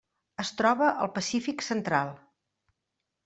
Es 0.43 0.51
troba 0.61 0.87
al 1.05 1.09
Pacífic 1.17 1.63
central: 1.67 2.11